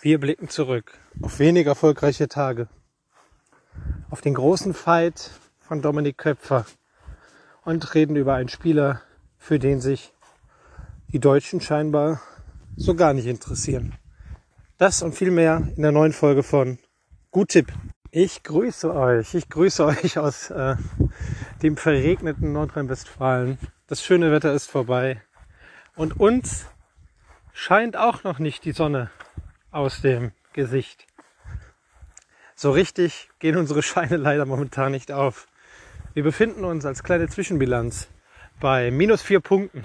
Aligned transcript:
Wir 0.00 0.20
blicken 0.20 0.48
zurück 0.48 0.92
auf 1.22 1.40
wenig 1.40 1.66
erfolgreiche 1.66 2.28
Tage. 2.28 2.68
Auf 4.10 4.20
den 4.20 4.34
großen 4.34 4.72
Fight 4.72 5.32
von 5.58 5.82
Dominik 5.82 6.18
Köpfer 6.18 6.66
und 7.64 7.96
reden 7.96 8.14
über 8.14 8.34
einen 8.34 8.48
Spieler, 8.48 9.02
für 9.38 9.58
den 9.58 9.80
sich 9.80 10.12
die 11.08 11.18
Deutschen 11.18 11.60
scheinbar 11.60 12.20
so 12.76 12.94
gar 12.94 13.12
nicht 13.12 13.26
interessieren. 13.26 13.96
Das 14.76 15.02
und 15.02 15.16
viel 15.16 15.32
mehr 15.32 15.68
in 15.74 15.82
der 15.82 15.90
neuen 15.90 16.12
Folge 16.12 16.44
von 16.44 16.78
Gut 17.32 17.48
Tipp. 17.48 17.72
Ich 18.12 18.44
grüße 18.44 18.94
euch. 18.94 19.34
Ich 19.34 19.48
grüße 19.48 19.84
euch 19.84 20.16
aus 20.16 20.50
äh, 20.50 20.76
dem 21.60 21.76
verregneten 21.76 22.52
Nordrhein-Westfalen. 22.52 23.58
Das 23.88 24.00
schöne 24.04 24.30
Wetter 24.30 24.52
ist 24.52 24.70
vorbei. 24.70 25.20
Und 25.96 26.20
uns 26.20 26.66
scheint 27.52 27.96
auch 27.96 28.22
noch 28.22 28.38
nicht 28.38 28.64
die 28.64 28.70
Sonne 28.70 29.10
aus 29.78 30.00
dem 30.00 30.32
Gesicht. 30.52 31.06
So 32.56 32.72
richtig 32.72 33.30
gehen 33.38 33.56
unsere 33.56 33.82
Scheine 33.82 34.16
leider 34.16 34.44
momentan 34.44 34.90
nicht 34.90 35.12
auf. 35.12 35.46
Wir 36.14 36.24
befinden 36.24 36.64
uns 36.64 36.84
als 36.84 37.04
kleine 37.04 37.28
Zwischenbilanz 37.28 38.08
bei 38.58 38.90
minus 38.90 39.22
vier 39.22 39.38
Punkten. 39.38 39.84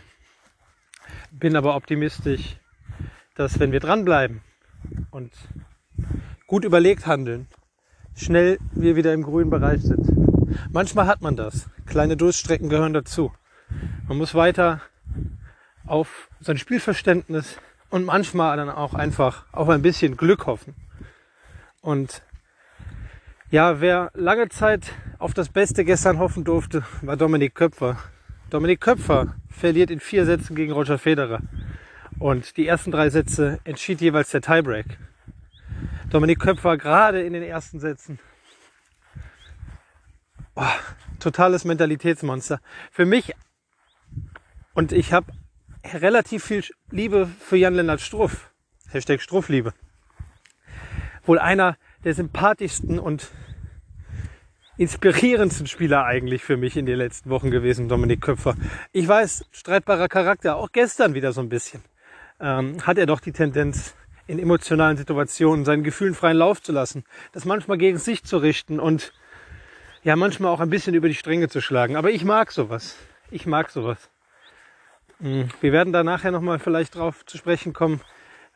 Bin 1.31 1.55
aber 1.55 1.75
optimistisch, 1.75 2.57
dass 3.35 3.59
wenn 3.59 3.71
wir 3.71 3.79
dranbleiben 3.79 4.41
und 5.11 5.31
gut 6.47 6.65
überlegt 6.65 7.05
handeln, 7.05 7.47
schnell 8.15 8.57
wir 8.71 8.95
wieder 8.95 9.13
im 9.13 9.21
grünen 9.21 9.51
Bereich 9.51 9.83
sind. 9.83 10.07
Manchmal 10.71 11.05
hat 11.05 11.21
man 11.21 11.35
das. 11.35 11.69
Kleine 11.85 12.17
Durststrecken 12.17 12.69
gehören 12.69 12.93
dazu. 12.93 13.31
Man 14.07 14.17
muss 14.17 14.33
weiter 14.33 14.81
auf 15.85 16.29
sein 16.39 16.57
Spielverständnis 16.57 17.59
und 17.93 18.05
manchmal 18.05 18.57
dann 18.57 18.71
auch 18.71 18.95
einfach 18.95 19.45
auf 19.51 19.69
ein 19.69 19.83
bisschen 19.83 20.17
Glück 20.17 20.47
hoffen. 20.47 20.73
Und 21.79 22.23
ja, 23.51 23.81
wer 23.81 24.09
lange 24.15 24.49
Zeit 24.49 24.93
auf 25.19 25.35
das 25.35 25.49
Beste 25.49 25.85
gestern 25.85 26.17
hoffen 26.17 26.43
durfte, 26.43 26.83
war 27.03 27.17
Dominik 27.17 27.53
Köpfer. 27.53 27.99
Dominik 28.49 28.81
Köpfer 28.81 29.35
verliert 29.47 29.91
in 29.91 29.99
vier 29.99 30.25
Sätzen 30.25 30.55
gegen 30.55 30.71
Roger 30.71 30.97
Federer. 30.97 31.41
Und 32.17 32.57
die 32.57 32.65
ersten 32.65 32.89
drei 32.89 33.11
Sätze 33.11 33.59
entschied 33.63 34.01
jeweils 34.01 34.31
der 34.31 34.41
Tiebreak. 34.41 34.97
Dominik 36.09 36.39
Köpfer 36.39 36.77
gerade 36.77 37.21
in 37.21 37.33
den 37.33 37.43
ersten 37.43 37.79
Sätzen. 37.79 38.17
Oh, 40.55 40.63
totales 41.19 41.63
Mentalitätsmonster. 41.63 42.59
Für 42.89 43.05
mich, 43.05 43.35
und 44.73 44.93
ich 44.93 45.13
habe 45.13 45.31
relativ 45.83 46.43
viel 46.43 46.63
Liebe 46.91 47.27
für 47.39 47.57
Jan-Lennart 47.57 48.01
Struff. 48.01 48.51
Hashtag 48.89 49.21
Struffliebe. 49.21 49.73
Wohl 51.25 51.39
einer 51.39 51.77
der 52.03 52.13
sympathischsten 52.13 52.99
und 52.99 53.29
inspirierendsten 54.77 55.67
Spieler 55.67 56.05
eigentlich 56.05 56.43
für 56.43 56.57
mich 56.57 56.77
in 56.77 56.85
den 56.85 56.97
letzten 56.97 57.29
Wochen 57.29 57.51
gewesen, 57.51 57.89
Dominik 57.89 58.21
Köpfer. 58.21 58.55
Ich 58.91 59.07
weiß, 59.07 59.45
streitbarer 59.51 60.09
Charakter, 60.09 60.57
auch 60.57 60.71
gestern 60.71 61.13
wieder 61.13 61.31
so 61.31 61.41
ein 61.41 61.49
bisschen. 61.49 61.83
Ähm, 62.39 62.85
hat 62.85 62.97
er 62.97 63.05
doch 63.05 63.19
die 63.19 63.31
Tendenz, 63.31 63.95
in 64.25 64.39
emotionalen 64.39 64.97
Situationen 64.97 65.65
seinen 65.65 65.83
Gefühlen 65.83 66.15
freien 66.15 66.37
Lauf 66.37 66.61
zu 66.61 66.71
lassen, 66.71 67.03
das 67.33 67.45
manchmal 67.45 67.77
gegen 67.77 67.97
sich 67.97 68.23
zu 68.23 68.37
richten 68.37 68.79
und 68.79 69.13
ja, 70.03 70.15
manchmal 70.15 70.51
auch 70.51 70.59
ein 70.59 70.69
bisschen 70.69 70.95
über 70.95 71.07
die 71.07 71.15
Stränge 71.15 71.49
zu 71.49 71.61
schlagen. 71.61 71.95
Aber 71.95 72.11
ich 72.11 72.25
mag 72.25 72.51
sowas. 72.51 72.97
Ich 73.31 73.45
mag 73.45 73.69
sowas. 73.69 74.09
Hm, 75.23 75.47
wir 75.61 75.71
werden 75.71 75.93
da 75.93 76.03
nachher 76.03 76.31
nochmal 76.31 76.59
vielleicht 76.59 76.95
drauf 76.95 77.25
zu 77.25 77.37
sprechen 77.37 77.71
kommen, 77.71 78.01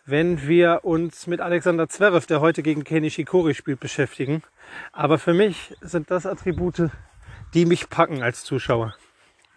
wenn 0.06 0.50
wir 0.50 0.82
uns 0.84 1.26
mit 1.26 1.40
Alexander 1.40 1.88
Zverev, 1.88 2.28
der 2.28 2.42
heute 2.42 2.62
gegen 2.62 2.84
Kenny 2.84 3.10
Shikori 3.10 3.54
spielt, 3.54 3.80
beschäftigen. 3.80 4.44
Aber 4.92 5.18
für 5.18 5.34
mich 5.34 5.74
sind 5.80 6.12
das 6.12 6.26
Attribute, 6.26 6.90
die 7.54 7.66
mich 7.66 7.90
packen 7.90 8.22
als 8.22 8.44
Zuschauer. 8.44 8.94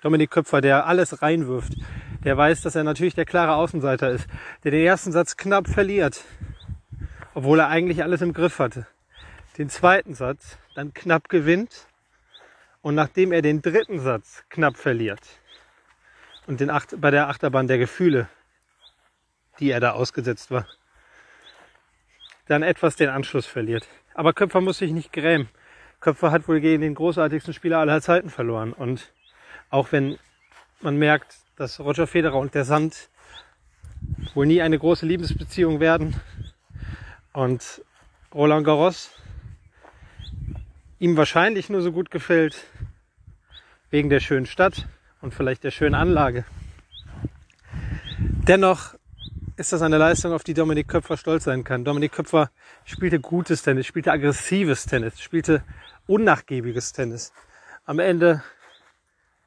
Dominik 0.02 0.30
Köpfer, 0.30 0.60
der 0.60 0.86
alles 0.86 1.20
reinwirft, 1.20 1.72
der 2.22 2.36
weiß, 2.36 2.62
dass 2.62 2.76
er 2.76 2.84
natürlich 2.84 3.16
der 3.16 3.24
klare 3.24 3.56
Außenseiter 3.56 4.10
ist, 4.10 4.28
der 4.62 4.70
den 4.70 4.86
ersten 4.86 5.10
Satz 5.10 5.36
knapp 5.36 5.66
verliert, 5.66 6.22
obwohl 7.34 7.58
er 7.58 7.66
eigentlich 7.66 8.04
alles 8.04 8.22
im 8.22 8.32
Griff 8.32 8.60
hatte. 8.60 8.86
Den 9.58 9.68
zweiten 9.68 10.14
Satz 10.14 10.58
dann 10.76 10.94
knapp 10.94 11.28
gewinnt 11.28 11.88
und 12.82 12.94
nachdem 12.94 13.32
er 13.32 13.42
den 13.42 13.62
dritten 13.62 13.98
Satz 13.98 14.44
knapp 14.48 14.76
verliert, 14.76 15.39
und 16.50 16.58
den 16.58 16.68
Acht, 16.68 17.00
bei 17.00 17.12
der 17.12 17.28
Achterbahn 17.28 17.68
der 17.68 17.78
Gefühle, 17.78 18.28
die 19.60 19.70
er 19.70 19.78
da 19.78 19.92
ausgesetzt 19.92 20.50
war, 20.50 20.66
dann 22.48 22.64
etwas 22.64 22.96
den 22.96 23.08
Anschluss 23.08 23.46
verliert. 23.46 23.86
Aber 24.14 24.32
Köpfer 24.32 24.60
muss 24.60 24.78
sich 24.78 24.90
nicht 24.90 25.12
grämen. 25.12 25.48
Köpfer 26.00 26.32
hat 26.32 26.48
wohl 26.48 26.60
gegen 26.60 26.82
den 26.82 26.96
großartigsten 26.96 27.54
Spieler 27.54 27.78
aller 27.78 28.00
Zeiten 28.00 28.30
verloren. 28.30 28.72
Und 28.72 29.12
auch 29.70 29.92
wenn 29.92 30.18
man 30.80 30.96
merkt, 30.96 31.36
dass 31.54 31.78
Roger 31.78 32.08
Federer 32.08 32.40
und 32.40 32.52
der 32.52 32.64
Sand 32.64 33.10
wohl 34.34 34.46
nie 34.46 34.60
eine 34.60 34.76
große 34.76 35.06
Liebesbeziehung 35.06 35.78
werden 35.78 36.20
und 37.32 37.84
Roland 38.34 38.66
Garros 38.66 39.12
ihm 40.98 41.16
wahrscheinlich 41.16 41.70
nur 41.70 41.82
so 41.82 41.92
gut 41.92 42.10
gefällt 42.10 42.64
wegen 43.90 44.10
der 44.10 44.18
schönen 44.18 44.46
Stadt, 44.46 44.88
und 45.20 45.34
vielleicht 45.34 45.64
der 45.64 45.70
schönen 45.70 45.94
Anlage. 45.94 46.44
Dennoch 48.19 48.94
ist 49.56 49.72
das 49.72 49.82
eine 49.82 49.98
Leistung, 49.98 50.32
auf 50.32 50.42
die 50.42 50.54
Dominik 50.54 50.88
Köpfer 50.88 51.19
stolz 51.19 51.44
sein 51.44 51.64
kann. 51.64 51.84
Dominik 51.84 52.12
Köpfer 52.12 52.50
spielte 52.84 53.20
gutes 53.20 53.62
Tennis, 53.62 53.86
spielte 53.86 54.10
aggressives 54.10 54.86
Tennis, 54.86 55.20
spielte 55.20 55.62
unnachgiebiges 56.06 56.92
Tennis. 56.94 57.32
Am 57.84 57.98
Ende 57.98 58.42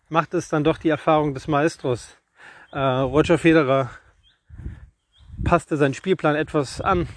macht 0.10 0.36
es 0.36 0.50
dann 0.50 0.64
doch 0.64 0.78
die 0.78 0.90
Erfahrung 0.90 1.34
des 1.34 1.48
Maestros. 1.48 2.18
Äh, 2.72 2.78
Roger 2.78 3.40
Federer 3.40 3.90
passte 5.44 5.78
seinen 5.78 5.96
Spielplan 5.96 6.36
etwas 6.36 6.80
an 6.80 7.08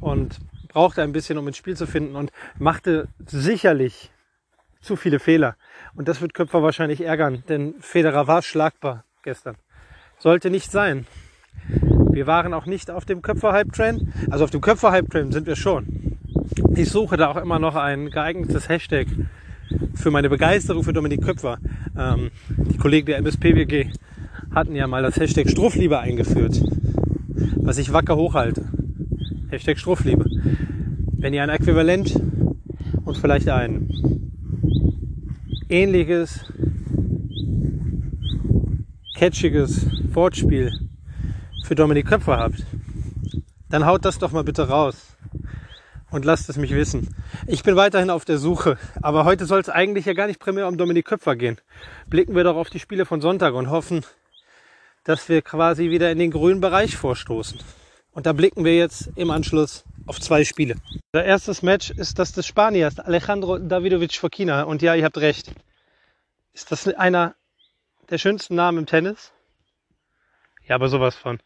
und 0.00 0.38
brauchte 0.68 1.02
ein 1.02 1.12
bisschen, 1.12 1.38
um 1.38 1.48
ins 1.48 1.56
Spiel 1.56 1.76
zu 1.76 1.88
finden 1.88 2.14
und 2.14 2.30
machte 2.56 3.08
sicherlich 3.26 4.11
zu 4.82 4.96
viele 4.96 5.18
Fehler. 5.18 5.56
Und 5.94 6.08
das 6.08 6.20
wird 6.20 6.34
Köpfer 6.34 6.62
wahrscheinlich 6.62 7.00
ärgern, 7.00 7.42
denn 7.48 7.74
Federer 7.80 8.26
war 8.26 8.42
schlagbar 8.42 9.04
gestern. 9.22 9.56
Sollte 10.18 10.50
nicht 10.50 10.70
sein. 10.70 11.06
Wir 12.10 12.26
waren 12.26 12.52
auch 12.52 12.66
nicht 12.66 12.90
auf 12.90 13.04
dem 13.04 13.22
Köpfer-Hype-Train. 13.22 14.12
Also 14.30 14.44
auf 14.44 14.50
dem 14.50 14.60
Köpfer-Hype-Train 14.60 15.32
sind 15.32 15.46
wir 15.46 15.56
schon. 15.56 16.18
Ich 16.74 16.90
suche 16.90 17.16
da 17.16 17.28
auch 17.28 17.36
immer 17.36 17.58
noch 17.58 17.76
ein 17.76 18.10
geeignetes 18.10 18.68
Hashtag 18.68 19.06
für 19.94 20.10
meine 20.10 20.28
Begeisterung 20.28 20.82
für 20.84 20.92
Dominik 20.92 21.22
Köpfer. 21.22 21.58
Ähm, 21.96 22.30
die 22.48 22.76
Kollegen 22.76 23.06
der 23.06 23.18
MSPWG 23.18 23.90
hatten 24.54 24.74
ja 24.74 24.86
mal 24.86 25.02
das 25.02 25.16
Hashtag 25.16 25.48
Struffliebe 25.48 25.98
eingeführt, 25.98 26.60
was 27.56 27.78
ich 27.78 27.92
wacker 27.92 28.16
hochhalte. 28.16 28.64
Hashtag 29.50 29.78
Struffliebe. 29.78 30.26
Wenn 31.16 31.34
ihr 31.34 31.42
ein 31.42 31.50
Äquivalent 31.50 32.20
und 33.04 33.16
vielleicht 33.16 33.48
ein 33.48 34.31
ähnliches 35.68 36.44
catchiges 39.16 39.86
Wortspiel 40.14 40.72
für 41.64 41.74
Dominik 41.74 42.06
Köpfer 42.06 42.38
habt, 42.38 42.66
dann 43.70 43.86
haut 43.86 44.04
das 44.04 44.18
doch 44.18 44.32
mal 44.32 44.44
bitte 44.44 44.68
raus 44.68 45.16
und 46.10 46.24
lasst 46.24 46.48
es 46.48 46.56
mich 46.56 46.74
wissen. 46.74 47.14
Ich 47.46 47.62
bin 47.62 47.74
weiterhin 47.76 48.10
auf 48.10 48.24
der 48.24 48.38
Suche, 48.38 48.76
aber 49.00 49.24
heute 49.24 49.46
soll 49.46 49.60
es 49.60 49.68
eigentlich 49.68 50.06
ja 50.06 50.12
gar 50.12 50.26
nicht 50.26 50.40
primär 50.40 50.68
um 50.68 50.76
Dominik 50.76 51.06
Köpfer 51.06 51.36
gehen. 51.36 51.58
Blicken 52.08 52.34
wir 52.34 52.44
doch 52.44 52.56
auf 52.56 52.70
die 52.70 52.80
Spiele 52.80 53.06
von 53.06 53.20
Sonntag 53.20 53.54
und 53.54 53.70
hoffen, 53.70 54.04
dass 55.04 55.28
wir 55.28 55.42
quasi 55.42 55.90
wieder 55.90 56.12
in 56.12 56.18
den 56.18 56.30
grünen 56.30 56.60
Bereich 56.60 56.96
vorstoßen. 56.96 57.58
Und 58.14 58.26
da 58.26 58.34
blicken 58.34 58.64
wir 58.64 58.76
jetzt 58.76 59.10
im 59.16 59.30
Anschluss 59.30 59.84
auf 60.06 60.20
zwei 60.20 60.44
Spiele. 60.44 60.76
Der 61.14 61.24
erste 61.24 61.54
Match 61.64 61.90
ist 61.90 62.18
das 62.18 62.32
des 62.32 62.46
Spaniers, 62.46 62.98
Alejandro 62.98 63.58
Davidovic 63.58 64.14
Fokina. 64.14 64.64
Und 64.64 64.82
ja, 64.82 64.94
ihr 64.94 65.04
habt 65.04 65.16
recht. 65.18 65.52
Ist 66.52 66.70
das 66.70 66.86
einer 66.88 67.34
der 68.10 68.18
schönsten 68.18 68.54
Namen 68.54 68.78
im 68.78 68.86
Tennis? 68.86 69.32
Ja, 70.66 70.74
aber 70.74 70.88
sowas 70.88 71.16
von. 71.16 71.40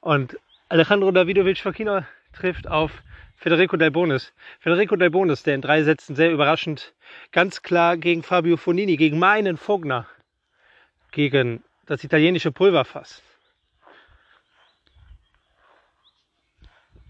Und 0.00 0.38
Alejandro 0.68 1.10
Davidovic 1.10 1.58
Fokina 1.58 2.06
trifft 2.34 2.68
auf 2.68 2.90
Federico 3.36 3.78
Delbonis. 3.78 4.32
Federico 4.60 4.96
Delbonis, 4.96 5.42
der 5.42 5.54
in 5.54 5.62
drei 5.62 5.82
Sätzen 5.84 6.16
sehr 6.16 6.32
überraschend 6.32 6.94
ganz 7.32 7.62
klar 7.62 7.96
gegen 7.96 8.22
Fabio 8.22 8.58
Fonini, 8.58 8.96
gegen 8.96 9.18
meinen 9.18 9.56
Vogner, 9.56 10.06
gegen 11.12 11.64
das 11.86 12.04
italienische 12.04 12.52
Pulverfass 12.52 13.22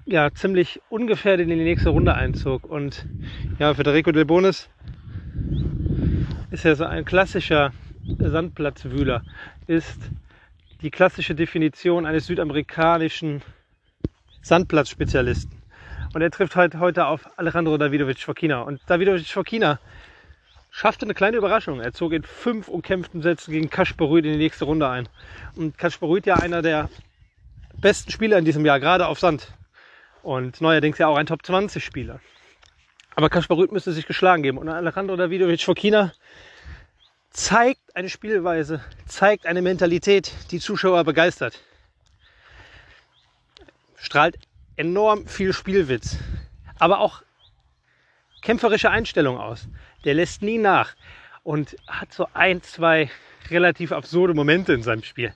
ja, 0.07 0.33
ziemlich 0.33 0.81
ungefährdet 0.89 1.49
in 1.49 1.59
die 1.59 1.65
nächste 1.65 1.91
Runde 1.91 2.15
einzog. 2.15 2.65
Und 2.65 3.07
ja, 3.59 3.75
Federico 3.75 4.13
Del 4.13 4.25
Bonis 4.25 4.69
ist 6.51 6.65
ja 6.65 6.75
so 6.75 6.85
ein 6.85 7.05
klassischer 7.05 7.73
Sandplatzwühler, 8.19 9.23
ist 9.67 9.99
die 10.83 10.91
klassische 10.91 11.35
Definition 11.35 12.05
eines 12.05 12.27
südamerikanischen 12.27 13.43
Sandplatzspezialisten. 14.43 15.63
Und 16.13 16.21
er 16.21 16.31
trifft 16.31 16.55
heute, 16.55 16.79
heute 16.79 17.07
auf 17.07 17.29
Alejandro 17.39 17.79
Davidovic 17.79 18.21
Fokina. 18.21 18.61
Und 18.61 18.81
Davidovic 18.87 19.27
Fokina 19.27 19.81
schaffte 20.71 21.07
eine 21.07 21.15
kleine 21.15 21.39
Überraschung. 21.39 21.81
Er 21.81 21.93
zog 21.93 22.13
in 22.13 22.23
fünf 22.23 22.69
umkämpften 22.69 23.23
Sätzen 23.23 23.53
gegen 23.53 23.71
Kaspar 23.71 24.15
in 24.19 24.25
die 24.25 24.37
nächste 24.37 24.67
Runde 24.67 24.89
ein. 24.89 25.09
Und 25.57 25.79
Kaspar 25.79 26.11
ja 26.25 26.37
einer 26.37 26.61
der 26.61 26.91
besten 27.81 28.11
Spieler 28.11 28.39
in 28.39 28.45
diesem 28.45 28.67
Jahr, 28.67 28.79
gerade 28.79 29.07
auf 29.09 29.19
Sand. 29.19 29.55
Und 30.25 30.63
neuerdings 30.63 30.97
ja 30.97 31.07
auch 31.07 31.19
ein 31.19 31.27
Top 31.27 31.45
20 31.45 31.85
Spieler. 31.85 32.19
Aber 33.15 33.29
Kaspar 33.29 33.59
müsste 33.71 33.93
sich 33.93 34.07
geschlagen 34.07 34.43
geben. 34.43 34.57
Und 34.57 34.71
Alejandro 34.71 35.17
Davidovic 35.17 35.61
Fokina 35.61 36.15
zeigt 37.29 37.95
eine 37.95 38.09
Spielweise, 38.09 38.83
zeigt 39.07 39.45
eine 39.45 39.61
Mentalität, 39.61 40.33
die 40.51 40.61
Zuschauer 40.61 41.05
begeistert. 41.05 41.61
Strahlt 43.97 44.39
enorm 44.77 45.27
viel 45.27 45.53
Spielwitz, 45.53 46.17
aber 46.79 47.01
auch 47.01 47.23
kämpferische 48.41 48.91
Einstellung 48.91 49.39
aus. 49.39 49.69
Der 50.05 50.15
lässt 50.15 50.41
nie 50.41 50.59
nach 50.59 50.95
und 51.43 51.77
hat 51.87 52.15
so 52.15 52.29
ein, 52.33 52.63
zwei 52.63 53.11
relativ 53.51 53.93
absurde 53.93 54.33
Momente 54.33 54.73
in 54.73 54.83
seinem 54.83 55.03
Spiel. 55.03 55.35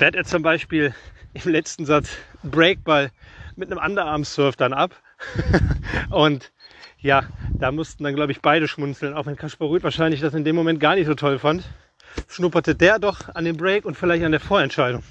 Da 0.00 0.06
hat 0.06 0.14
er 0.14 0.24
zum 0.24 0.42
Beispiel 0.42 0.94
im 1.34 1.50
letzten 1.50 1.86
Satz 1.86 2.10
Breakball 2.42 3.10
mit 3.56 3.70
einem 3.70 3.82
Underarm-Surf 3.82 4.56
dann 4.56 4.72
ab. 4.72 4.94
und 6.10 6.52
ja, 6.98 7.24
da 7.54 7.72
mussten 7.72 8.04
dann, 8.04 8.14
glaube 8.14 8.32
ich, 8.32 8.40
beide 8.40 8.68
schmunzeln, 8.68 9.14
auch 9.14 9.26
wenn 9.26 9.36
Kaspar 9.36 9.68
Rüth 9.68 9.82
wahrscheinlich 9.82 10.20
das 10.20 10.34
in 10.34 10.44
dem 10.44 10.56
Moment 10.56 10.80
gar 10.80 10.94
nicht 10.94 11.06
so 11.06 11.14
toll 11.14 11.38
fand. 11.38 11.64
Schnupperte 12.28 12.74
der 12.74 12.98
doch 12.98 13.34
an 13.34 13.44
dem 13.44 13.56
Break 13.56 13.84
und 13.84 13.96
vielleicht 13.96 14.24
an 14.24 14.32
der 14.32 14.40
Vorentscheidung. 14.40 15.02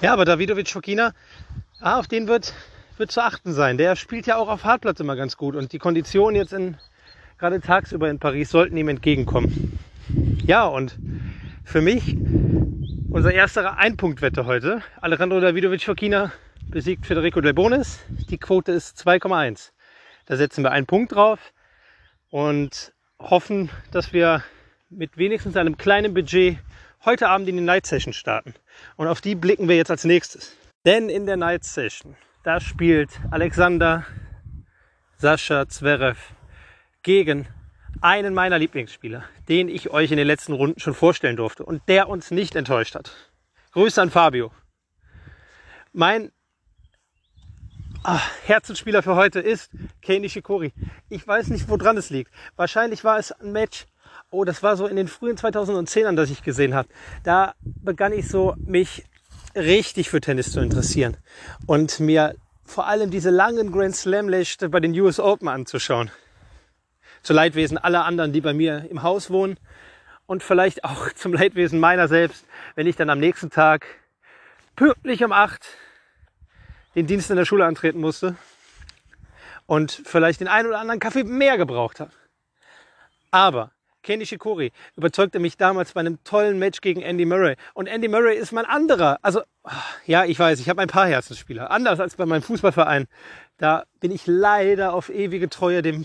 Ja, 0.00 0.12
aber 0.12 0.24
Davidovic 0.24 0.68
Fokina, 0.68 1.12
ah, 1.80 1.98
auf 1.98 2.08
den 2.08 2.28
wird, 2.28 2.54
wird 2.96 3.10
zu 3.10 3.22
achten 3.22 3.52
sein. 3.52 3.78
Der 3.78 3.96
spielt 3.96 4.26
ja 4.26 4.36
auch 4.36 4.48
auf 4.48 4.64
Hartplatz 4.64 5.00
immer 5.00 5.16
ganz 5.16 5.36
gut 5.36 5.56
und 5.56 5.72
die 5.72 5.78
Konditionen 5.78 6.36
jetzt 6.36 6.52
in, 6.52 6.76
gerade 7.38 7.60
tagsüber 7.60 8.08
in 8.10 8.18
Paris 8.18 8.50
sollten 8.50 8.76
ihm 8.76 8.88
entgegenkommen. 8.88 9.78
Ja, 10.46 10.66
und 10.66 10.98
für 11.64 11.80
mich 11.80 12.16
unser 13.14 13.32
erster 13.32 13.78
Einpunktwette 13.78 14.44
heute. 14.44 14.82
Alejandro 15.00 15.38
Davidovic 15.38 15.84
Fokina 15.84 16.32
besiegt 16.66 17.06
Federico 17.06 17.40
Del 17.40 17.54
Bonis. 17.54 18.00
Die 18.28 18.38
Quote 18.38 18.72
ist 18.72 18.98
2,1. 19.06 19.70
Da 20.26 20.36
setzen 20.36 20.64
wir 20.64 20.72
einen 20.72 20.86
Punkt 20.86 21.14
drauf 21.14 21.52
und 22.30 22.92
hoffen, 23.20 23.70
dass 23.92 24.12
wir 24.12 24.42
mit 24.90 25.16
wenigstens 25.16 25.56
einem 25.56 25.76
kleinen 25.76 26.12
Budget 26.12 26.58
heute 27.04 27.28
Abend 27.28 27.48
in 27.48 27.56
die 27.56 27.62
Night 27.62 27.86
Session 27.86 28.12
starten. 28.12 28.52
Und 28.96 29.06
auf 29.06 29.20
die 29.20 29.36
blicken 29.36 29.68
wir 29.68 29.76
jetzt 29.76 29.92
als 29.92 30.02
nächstes. 30.02 30.56
Denn 30.84 31.08
in 31.08 31.24
der 31.24 31.36
Night 31.36 31.62
Session, 31.62 32.16
da 32.42 32.58
spielt 32.58 33.10
Alexander 33.30 34.04
Sascha 35.18 35.68
Zverev 35.68 36.18
gegen 37.04 37.46
einen 38.00 38.34
meiner 38.34 38.58
Lieblingsspieler, 38.58 39.24
den 39.48 39.68
ich 39.68 39.90
euch 39.90 40.10
in 40.10 40.16
den 40.16 40.26
letzten 40.26 40.52
Runden 40.52 40.80
schon 40.80 40.94
vorstellen 40.94 41.36
durfte 41.36 41.64
und 41.64 41.82
der 41.88 42.08
uns 42.08 42.30
nicht 42.30 42.56
enttäuscht 42.56 42.94
hat. 42.94 43.12
Grüße 43.72 44.00
an 44.00 44.10
Fabio. 44.10 44.50
Mein 45.92 46.30
Ach, 48.06 48.30
Herzensspieler 48.44 49.02
für 49.02 49.16
heute 49.16 49.40
ist 49.40 49.70
Kei 50.02 50.18
Nishikori. 50.18 50.74
Ich 51.08 51.26
weiß 51.26 51.48
nicht, 51.48 51.70
woran 51.70 51.96
es 51.96 52.10
liegt. 52.10 52.30
Wahrscheinlich 52.54 53.02
war 53.02 53.18
es 53.18 53.32
ein 53.32 53.50
Match. 53.50 53.86
Oh, 54.30 54.44
das 54.44 54.62
war 54.62 54.76
so 54.76 54.86
in 54.86 54.96
den 54.96 55.08
frühen 55.08 55.38
2010ern, 55.38 56.14
das 56.14 56.28
ich 56.28 56.42
gesehen 56.42 56.74
habe. 56.74 56.88
Da 57.22 57.54
begann 57.62 58.12
ich 58.12 58.28
so, 58.28 58.54
mich 58.58 59.06
richtig 59.54 60.10
für 60.10 60.20
Tennis 60.20 60.52
zu 60.52 60.60
interessieren 60.60 61.16
und 61.66 61.98
mir 61.98 62.34
vor 62.66 62.86
allem 62.88 63.10
diese 63.10 63.30
langen 63.30 63.72
Grand 63.72 63.96
Slam 63.96 64.26
Nächte 64.26 64.68
bei 64.68 64.80
den 64.80 64.92
US 65.00 65.18
Open 65.18 65.48
anzuschauen. 65.48 66.10
Zu 67.24 67.32
Leidwesen 67.32 67.76
aller 67.78 68.04
anderen, 68.04 68.32
die 68.32 68.40
bei 68.40 68.54
mir 68.54 68.86
im 68.88 69.02
Haus 69.02 69.30
wohnen 69.30 69.58
und 70.26 70.44
vielleicht 70.44 70.84
auch 70.84 71.12
zum 71.14 71.32
Leidwesen 71.32 71.80
meiner 71.80 72.06
selbst, 72.06 72.46
wenn 72.76 72.86
ich 72.86 72.94
dann 72.94 73.10
am 73.10 73.18
nächsten 73.18 73.50
Tag 73.50 73.86
pünktlich 74.76 75.24
um 75.24 75.32
acht 75.32 75.66
den 76.94 77.08
Dienst 77.08 77.30
in 77.30 77.36
der 77.36 77.44
Schule 77.44 77.64
antreten 77.64 78.00
musste 78.00 78.36
und 79.66 79.90
vielleicht 80.04 80.40
den 80.40 80.48
einen 80.48 80.68
oder 80.68 80.78
anderen 80.78 81.00
Kaffee 81.00 81.24
mehr 81.24 81.56
gebraucht 81.56 81.98
habe. 81.98 82.12
Aber 83.30 83.72
Kenny 84.02 84.26
Shikori 84.26 84.70
überzeugte 84.96 85.40
mich 85.40 85.56
damals 85.56 85.92
bei 85.92 86.00
einem 86.00 86.22
tollen 86.22 86.58
Match 86.58 86.80
gegen 86.82 87.02
Andy 87.02 87.24
Murray. 87.24 87.56
Und 87.72 87.88
Andy 87.88 88.06
Murray 88.06 88.36
ist 88.36 88.52
mein 88.52 88.66
anderer. 88.66 89.18
Also, 89.22 89.42
ja, 90.06 90.24
ich 90.24 90.38
weiß, 90.38 90.60
ich 90.60 90.68
habe 90.68 90.82
ein 90.82 90.88
paar 90.88 91.08
Herzensspieler. 91.08 91.70
Anders 91.70 91.98
als 91.98 92.14
bei 92.14 92.26
meinem 92.26 92.42
Fußballverein. 92.42 93.06
Da 93.56 93.84
bin 94.00 94.12
ich 94.12 94.26
leider 94.26 94.92
auf 94.92 95.08
ewige 95.08 95.48
Treue 95.48 95.82
dem 95.82 96.04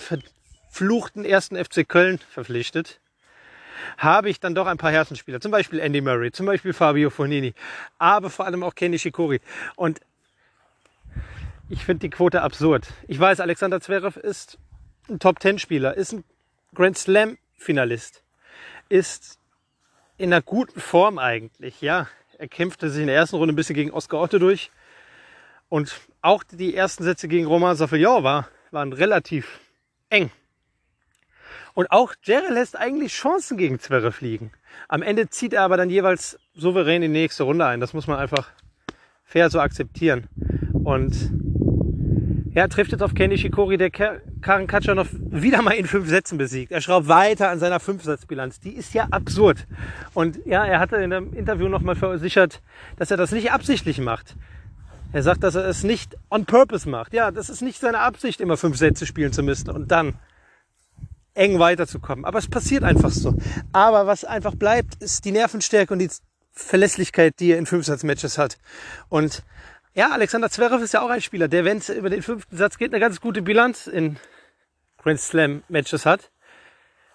verfluchten 0.69 1.25
ersten 1.25 1.56
FC 1.57 1.88
Köln 1.88 2.19
verpflichtet. 2.30 3.00
Habe 3.98 4.30
ich 4.30 4.39
dann 4.39 4.56
doch 4.56 4.68
ein 4.68 4.77
paar 4.77 4.92
Herzensspieler. 4.92 5.42
Zum 5.42 5.51
Beispiel 5.51 5.80
Andy 5.80 6.01
Murray, 6.01 6.31
zum 6.31 6.45
Beispiel 6.45 6.74
Fabio 6.74 7.10
Fonini. 7.10 7.54
Aber 7.98 8.30
vor 8.30 8.45
allem 8.45 8.63
auch 8.63 8.75
Kenny 8.75 9.00
Shikori. 9.00 9.42
Und 9.75 10.00
ich 11.69 11.83
finde 11.86 12.01
die 12.01 12.10
Quote 12.10 12.42
absurd. 12.42 12.88
Ich 13.07 13.19
weiß, 13.19 13.39
Alexander 13.39 13.81
Zverev 13.81 14.19
ist 14.19 14.57
ein 15.10 15.19
Top-10-Spieler, 15.19 15.95
ist 15.95 16.13
ein 16.13 16.24
Grand 16.75 16.98
Slam-Finalist, 16.98 18.24
ist 18.89 19.39
in 20.18 20.31
einer 20.33 20.42
guten 20.42 20.80
Form 20.80 21.18
eigentlich. 21.18 21.81
Ja, 21.81 22.07
er 22.38 22.48
kämpfte 22.48 22.89
sich 22.89 23.01
in 23.01 23.07
der 23.07 23.15
ersten 23.15 23.38
Runde 23.38 23.54
ein 23.54 23.56
bisschen 23.56 23.75
gegen 23.75 23.92
Oscar 23.92 24.19
Otto 24.19 24.39
durch. 24.39 24.72
Und 25.68 26.00
auch 26.22 26.44
die 26.44 26.75
ersten 26.75 27.04
Sätze 27.04 27.27
gegen 27.27 27.45
Roman 27.45 27.75
Safillon 27.75 28.24
war, 28.24 28.50
waren 28.72 28.94
relativ 28.94 29.60
eng. 30.10 30.31
Und 31.74 31.92
auch 31.92 32.13
Jerry 32.24 32.51
lässt 32.54 32.77
eigentlich 32.77 33.13
Chancen 33.13 33.57
gegen 33.57 33.80
Zverev 33.80 34.16
fliegen. 34.16 34.51
Am 34.88 35.01
Ende 35.01 35.30
zieht 35.30 35.54
er 35.54 35.63
aber 35.63 35.77
dann 35.77 35.89
jeweils 35.89 36.39
souverän 36.54 37.04
in 37.04 37.13
die 37.13 37.19
nächste 37.19 37.44
Runde 37.44 37.66
ein. 37.66 37.80
Das 37.80 37.94
muss 37.94 38.07
man 38.07 38.19
einfach 38.19 38.50
fair 39.24 39.50
so 39.50 39.60
akzeptieren. 39.60 40.27
Und 40.83 41.31
er 42.54 42.68
trifft 42.68 42.92
jetzt 42.92 43.04
auf 43.04 43.13
Kenny 43.13 43.38
Shikori, 43.38 43.77
der 43.77 43.92
Karen 43.92 44.68
Katschanov 44.68 45.10
wieder 45.13 45.62
mal 45.62 45.71
in 45.74 45.86
fünf 45.86 46.10
Sätzen 46.10 46.38
besiegt. 46.38 46.71
Er 46.71 46.81
schraubt 46.81 47.07
weiter 47.07 47.50
an 47.50 47.60
seiner 47.60 47.80
Fünfsatzbilanz. 47.80 48.60
Die 48.60 48.74
ist 48.74 48.94
ja 48.94 49.07
absurd. 49.12 49.68
Und 50.13 50.39
ja, 50.45 50.65
er 50.65 50.80
hatte 50.80 50.95
in 50.98 51.13
einem 51.13 51.33
Interview 51.33 51.69
nochmal 51.69 51.95
versichert, 51.95 52.62
dass 52.98 53.12
er 53.12 53.18
das 53.18 53.31
nicht 53.31 53.51
absichtlich 53.51 54.00
macht. 54.00 54.36
Er 55.12 55.24
sagt, 55.24 55.44
dass 55.44 55.56
er 55.56 55.65
es 55.65 55.83
nicht 55.83 56.18
on 56.30 56.45
purpose 56.45 56.89
macht. 56.89 57.13
Ja, 57.13 57.31
das 57.31 57.50
ist 57.50 57.62
nicht 57.62 57.80
seine 57.80 58.00
Absicht, 58.00 58.42
immer 58.42 58.58
fünf 58.58 58.77
Sätze 58.77 59.05
spielen 59.05 59.32
zu 59.32 59.44
müssen 59.44 59.70
und 59.70 59.91
dann 59.91 60.15
eng 61.39 61.58
weiterzukommen. 61.58 62.25
Aber 62.25 62.38
es 62.38 62.48
passiert 62.48 62.84
einfach 62.84 63.12
so. 63.12 63.36
Aber 63.72 64.05
was 64.05 64.25
einfach 64.25 64.55
bleibt, 64.55 65.01
ist 65.01 65.25
die 65.25 65.31
Nervenstärke 65.31 65.93
und 65.93 66.00
die 66.00 66.10
Verlässlichkeit, 66.51 67.39
die 67.39 67.51
er 67.51 67.58
in 67.58 67.65
Fünfsatzmatches 67.65 68.38
hat. 68.38 68.58
Und 69.08 69.43
ja, 69.93 70.12
Alexander 70.12 70.50
Zverev 70.50 70.84
ist 70.84 70.93
ja 70.93 71.01
auch 71.01 71.10
ein 71.10 71.22
Spieler, 71.22 71.48
der, 71.48 71.65
wenn 71.65 71.77
es 71.77 71.89
über 71.89 72.10
den 72.10 72.22
fünften 72.22 72.55
Satz 72.58 72.77
geht, 72.77 72.93
eine 72.93 73.00
ganz 73.00 73.22
gute 73.22 73.41
Bilanz 73.41 73.88
in 73.88 74.17
Grand 74.98 75.19
Slam 75.19 75.63
Matches 75.69 76.05
hat. 76.05 76.31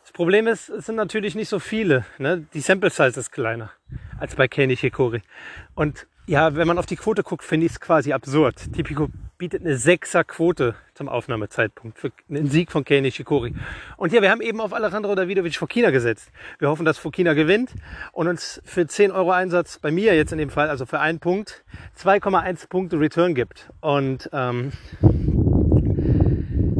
Das 0.02 0.12
Problem 0.12 0.46
ist, 0.46 0.68
es 0.68 0.86
sind 0.86 0.96
natürlich 0.96 1.34
nicht 1.34 1.48
so 1.48 1.58
viele. 1.58 2.04
Ne? 2.18 2.46
Die 2.52 2.60
Sample 2.60 2.90
Size 2.90 3.18
ist 3.20 3.30
kleiner 3.30 3.70
als 4.18 4.36
bei 4.36 4.48
Kenny 4.48 4.76
Hikori. 4.76 5.22
Und 5.74 6.06
ja, 6.26 6.56
wenn 6.56 6.66
man 6.66 6.78
auf 6.78 6.86
die 6.86 6.96
Quote 6.96 7.22
guckt, 7.22 7.44
finde 7.44 7.66
ich 7.66 7.72
es 7.72 7.80
quasi 7.80 8.12
absurd. 8.12 8.72
Tipico 8.72 9.08
bietet 9.36 9.62
eine 9.62 9.76
Sechser-Quote 9.76 10.74
zum 10.94 11.08
Aufnahmezeitpunkt 11.08 11.98
für 11.98 12.12
einen 12.30 12.48
Sieg 12.48 12.72
von 12.72 12.84
Kei 12.84 13.00
Nishikori. 13.00 13.54
Und 13.96 14.12
ja, 14.12 14.22
wir 14.22 14.30
haben 14.30 14.40
eben 14.40 14.60
auf 14.60 14.72
Alejandro 14.72 15.14
Davidovic 15.14 15.56
Fokina 15.56 15.90
gesetzt. 15.90 16.30
Wir 16.58 16.68
hoffen, 16.68 16.86
dass 16.86 16.98
Fokina 16.98 17.34
gewinnt 17.34 17.72
und 18.12 18.28
uns 18.28 18.62
für 18.64 18.86
10 18.86 19.10
Euro 19.10 19.32
Einsatz, 19.32 19.78
bei 19.78 19.90
mir 19.90 20.14
jetzt 20.14 20.32
in 20.32 20.38
dem 20.38 20.50
Fall, 20.50 20.70
also 20.70 20.86
für 20.86 21.00
einen 21.00 21.18
Punkt, 21.18 21.64
2,1 21.98 22.68
Punkte 22.68 22.98
Return 22.98 23.34
gibt. 23.34 23.70
Und 23.80 24.30
ähm, 24.32 24.72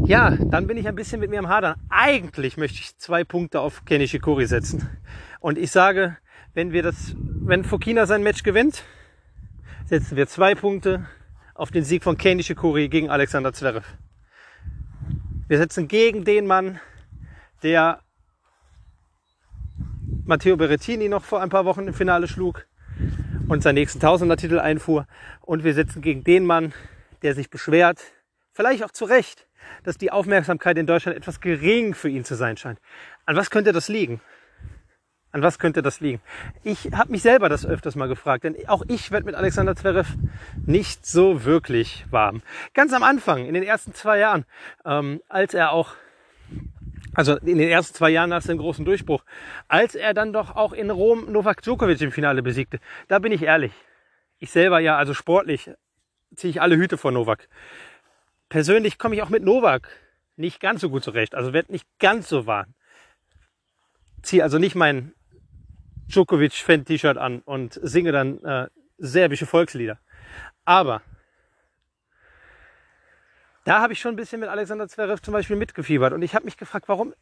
ja, 0.06 0.30
dann 0.30 0.66
bin 0.66 0.76
ich 0.76 0.88
ein 0.88 0.94
bisschen 0.94 1.20
mit 1.20 1.30
mir 1.30 1.40
am 1.40 1.48
Hadern. 1.48 1.74
Eigentlich 1.90 2.56
möchte 2.56 2.78
ich 2.78 2.96
zwei 2.98 3.24
Punkte 3.24 3.60
auf 3.60 3.84
Kenny 3.84 4.08
Shikori 4.08 4.46
setzen. 4.46 4.88
Und 5.40 5.58
ich 5.58 5.70
sage, 5.70 6.16
wenn 6.54 6.72
wir 6.72 6.82
das, 6.82 7.14
wenn 7.16 7.64
Fokina 7.64 8.06
sein 8.06 8.22
Match 8.22 8.42
gewinnt, 8.42 8.84
setzen 9.86 10.16
wir 10.16 10.26
zwei 10.26 10.54
Punkte 10.54 11.06
auf 11.54 11.70
den 11.70 11.84
Sieg 11.84 12.02
von 12.02 12.16
Kenny 12.16 12.42
Shikori 12.42 12.88
gegen 12.88 13.10
Alexander 13.10 13.52
Zverev. 13.52 13.86
Wir 15.46 15.58
setzen 15.58 15.88
gegen 15.88 16.24
den 16.24 16.46
Mann, 16.46 16.80
der 17.62 18.00
Matteo 20.24 20.56
Berrettini 20.56 21.08
noch 21.08 21.22
vor 21.22 21.42
ein 21.42 21.50
paar 21.50 21.66
Wochen 21.66 21.86
im 21.86 21.92
Finale 21.92 22.28
schlug 22.28 22.66
und 23.48 23.62
seinen 23.62 23.74
nächsten 23.74 24.00
Tausender-Titel 24.00 24.58
einfuhr. 24.58 25.06
Und 25.42 25.64
wir 25.64 25.74
setzen 25.74 26.00
gegen 26.00 26.24
den 26.24 26.46
Mann, 26.46 26.72
der 27.22 27.34
sich 27.34 27.50
beschwert, 27.50 28.00
vielleicht 28.52 28.84
auch 28.84 28.90
zu 28.90 29.04
Recht, 29.04 29.46
dass 29.82 29.98
die 29.98 30.10
Aufmerksamkeit 30.10 30.78
in 30.78 30.86
Deutschland 30.86 31.16
etwas 31.16 31.40
gering 31.40 31.94
für 31.94 32.08
ihn 32.08 32.24
zu 32.24 32.36
sein 32.36 32.56
scheint. 32.56 32.78
An 33.26 33.36
was 33.36 33.50
könnte 33.50 33.72
das 33.72 33.88
liegen? 33.88 34.22
An 35.34 35.42
was 35.42 35.58
könnte 35.58 35.82
das 35.82 35.98
liegen? 35.98 36.20
Ich 36.62 36.92
habe 36.92 37.10
mich 37.10 37.22
selber 37.22 37.48
das 37.48 37.66
öfters 37.66 37.96
mal 37.96 38.06
gefragt, 38.06 38.44
denn 38.44 38.54
auch 38.68 38.82
ich 38.86 39.10
werde 39.10 39.26
mit 39.26 39.34
Alexander 39.34 39.74
Zverev 39.74 40.08
nicht 40.64 41.04
so 41.04 41.44
wirklich 41.44 42.06
warm. 42.08 42.40
Ganz 42.72 42.92
am 42.92 43.02
Anfang, 43.02 43.44
in 43.44 43.52
den 43.52 43.64
ersten 43.64 43.92
zwei 43.94 44.20
Jahren, 44.20 44.44
ähm, 44.84 45.20
als 45.28 45.52
er 45.52 45.72
auch, 45.72 45.96
also 47.14 47.36
in 47.38 47.58
den 47.58 47.68
ersten 47.68 47.96
zwei 47.96 48.10
Jahren 48.10 48.30
nach 48.30 48.42
seinem 48.42 48.58
großen 48.58 48.84
Durchbruch, 48.84 49.24
als 49.66 49.96
er 49.96 50.14
dann 50.14 50.32
doch 50.32 50.54
auch 50.54 50.72
in 50.72 50.88
Rom 50.88 51.32
Novak 51.32 51.62
Djokovic 51.62 52.00
im 52.00 52.12
Finale 52.12 52.40
besiegte, 52.40 52.78
da 53.08 53.18
bin 53.18 53.32
ich 53.32 53.42
ehrlich. 53.42 53.72
Ich 54.38 54.52
selber 54.52 54.78
ja, 54.78 54.96
also 54.96 55.14
sportlich, 55.14 55.68
ziehe 56.36 56.52
ich 56.52 56.62
alle 56.62 56.76
Hüte 56.76 56.96
vor 56.96 57.10
Novak. 57.10 57.48
Persönlich 58.50 58.98
komme 58.98 59.16
ich 59.16 59.22
auch 59.22 59.30
mit 59.30 59.42
Novak 59.42 59.88
nicht 60.36 60.60
ganz 60.60 60.80
so 60.80 60.90
gut 60.90 61.02
zurecht, 61.02 61.34
also 61.34 61.52
werde 61.52 61.72
nicht 61.72 61.88
ganz 61.98 62.28
so 62.28 62.46
warm. 62.46 62.74
Ziehe 64.22 64.44
also 64.44 64.58
nicht 64.58 64.76
mein 64.76 65.12
Djokovic-Fan-T-Shirt 66.08 67.18
an 67.18 67.40
und 67.40 67.78
singe 67.82 68.12
dann 68.12 68.42
äh, 68.44 68.68
serbische 68.98 69.46
Volkslieder. 69.46 69.98
Aber 70.64 71.02
da 73.64 73.80
habe 73.80 73.92
ich 73.92 74.00
schon 74.00 74.12
ein 74.12 74.16
bisschen 74.16 74.40
mit 74.40 74.48
Alexander 74.48 74.88
Zverev 74.88 75.22
zum 75.22 75.32
Beispiel 75.32 75.56
mitgefiebert 75.56 76.12
und 76.12 76.22
ich 76.22 76.34
habe 76.34 76.44
mich 76.44 76.56
gefragt, 76.56 76.88
warum, 76.88 77.14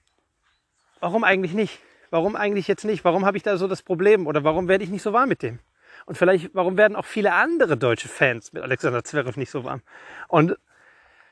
warum 1.01 1.25
eigentlich 1.25 1.55
nicht? 1.55 1.81
Warum 2.11 2.37
eigentlich 2.37 2.69
jetzt 2.69 2.85
nicht? 2.85 3.05
Warum 3.05 3.25
habe 3.25 3.37
ich 3.37 3.43
da 3.43 3.57
so 3.57 3.67
das 3.67 3.83
Problem 3.83 4.27
oder 4.27 4.45
warum 4.45 4.69
werde 4.69 4.85
ich 4.85 4.91
nicht 4.91 5.03
so 5.03 5.13
warm 5.13 5.29
mit 5.29 5.43
dem? 5.43 5.61
Und 6.05 6.19
vielleicht, 6.19 6.55
warum 6.55 6.77
werden 6.77 6.97
auch 6.97 7.05
viele 7.05 7.33
andere 7.33 7.77
deutsche 7.77 8.09
Fans 8.09 8.53
mit 8.53 8.63
Alexander 8.63 9.05
Zverev 9.05 9.39
nicht 9.39 9.51
so 9.51 9.65
warm? 9.65 9.83
Und 10.29 10.57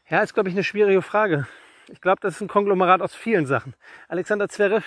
ja, 0.09 0.23
ist, 0.23 0.35
glaube 0.35 0.49
ich, 0.49 0.55
eine 0.55 0.65
schwierige 0.65 1.03
Frage. 1.03 1.47
Ich 1.89 2.01
glaube, 2.01 2.21
das 2.21 2.37
ist 2.37 2.41
ein 2.41 2.49
Konglomerat 2.49 3.03
aus 3.03 3.15
vielen 3.15 3.47
Sachen. 3.47 3.75
Alexander 4.09 4.49
Zverev 4.49 4.85